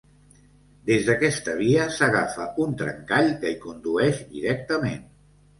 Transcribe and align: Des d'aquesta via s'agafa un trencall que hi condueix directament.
Des 0.89 1.03
d'aquesta 1.09 1.53
via 1.59 1.85
s'agafa 1.97 2.47
un 2.65 2.73
trencall 2.81 3.29
que 3.45 3.53
hi 3.55 3.61
condueix 3.67 4.27
directament. 4.35 5.07